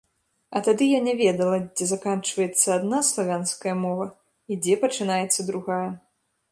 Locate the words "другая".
5.53-5.85